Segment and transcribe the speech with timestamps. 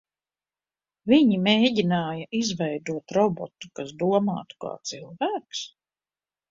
[1.11, 5.65] Viņi mēģināja izveidot robotu, kas domātu kā cilvēks?